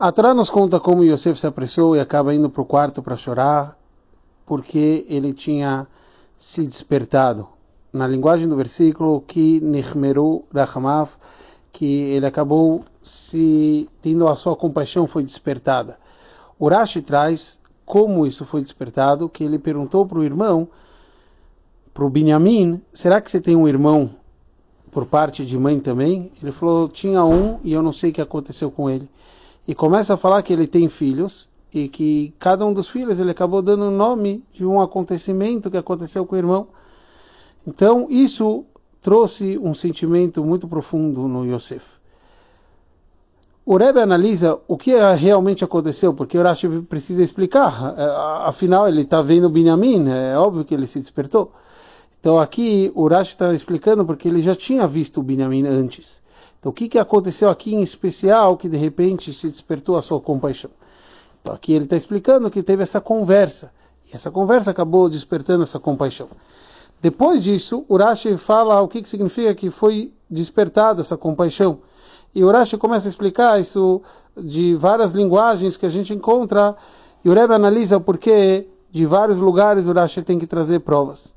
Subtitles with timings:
[0.00, 3.16] A Torá nos conta como Yosef se apressou e acaba indo para o quarto para
[3.16, 3.76] chorar,
[4.46, 5.88] porque ele tinha
[6.38, 7.48] se despertado.
[7.92, 11.10] Na linguagem do versículo, que Nechmeru Rachamav,
[11.72, 15.98] que ele acabou se tendo a sua compaixão foi despertada.
[16.60, 20.68] Urashi traz como isso foi despertado, que ele perguntou para o irmão,
[21.92, 24.10] para o Binyamin, será que você tem um irmão
[24.92, 26.30] por parte de mãe também?
[26.40, 29.10] Ele falou, tinha um e eu não sei o que aconteceu com ele
[29.68, 33.30] e começa a falar que ele tem filhos e que cada um dos filhos ele
[33.30, 36.68] acabou dando o nome de um acontecimento que aconteceu com o irmão.
[37.66, 38.64] Então isso
[39.02, 41.84] trouxe um sentimento muito profundo no Yosef.
[43.66, 47.94] O Rebbe analisa o que realmente aconteceu, porque o Rashi precisa explicar.
[48.46, 51.52] Afinal, ele está vendo Binyamin, é óbvio que ele se despertou.
[52.20, 56.22] Então aqui o Rashi está explicando porque ele já tinha visto o Binyamin antes.
[56.58, 60.20] Então, o que, que aconteceu aqui em especial que de repente se despertou a sua
[60.20, 60.70] compaixão?
[61.40, 63.72] Então, aqui ele está explicando que teve essa conversa.
[64.10, 66.28] E essa conversa acabou despertando essa compaixão.
[67.00, 71.78] Depois disso, Urashi fala o que, que significa que foi despertada essa compaixão.
[72.34, 74.02] E Urashi começa a explicar isso
[74.36, 76.76] de várias linguagens que a gente encontra.
[77.24, 81.32] E o Rebbe analisa o porquê de vários lugares Urashi tem que trazer provas.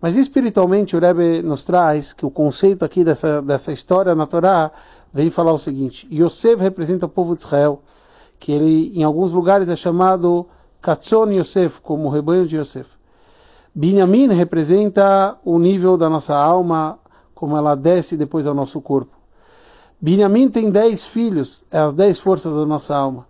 [0.00, 4.70] Mas espiritualmente o Rebbe nos traz que o conceito aqui dessa, dessa história na Torá
[5.12, 7.82] vem falar o seguinte: Yosef representa o povo de Israel,
[8.38, 10.46] que ele em alguns lugares é chamado
[10.80, 12.90] Katzon Yosef, como o rebanho de Yosef.
[13.74, 16.98] Binyamin representa o nível da nossa alma,
[17.34, 19.16] como ela desce depois ao nosso corpo.
[20.00, 23.26] Binyamin tem dez filhos, é as dez forças da nossa alma.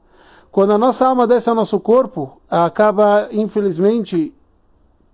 [0.50, 4.34] Quando a nossa alma desce ao nosso corpo, acaba, infelizmente,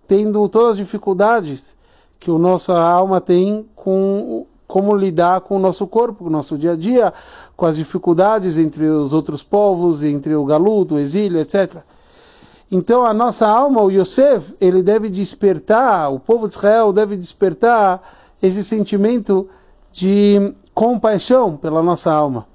[0.07, 1.77] tendo todas as dificuldades
[2.19, 6.57] que a nossa alma tem com como lidar com o nosso corpo, com o nosso
[6.57, 7.13] dia a dia,
[7.57, 11.77] com as dificuldades entre os outros povos, entre o galuto, o exílio, etc.
[12.71, 18.03] Então a nossa alma, o Yosef, ele deve despertar, o povo de Israel deve despertar
[18.43, 19.49] esse sentimento
[19.93, 22.47] de compaixão pela nossa alma,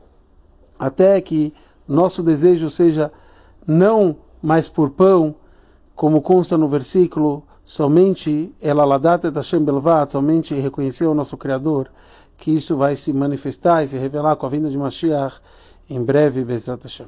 [0.77, 1.53] até que
[1.87, 3.11] nosso desejo seja
[3.65, 5.35] não mais por pão,
[5.99, 11.91] como consta no versículo, somente ela ladata da Belvat, somente reconhecer o nosso Criador,
[12.37, 15.41] que isso vai se manifestar e se revelar com a vinda de Mashiach
[15.89, 17.07] em breve, Bezrat Hashem.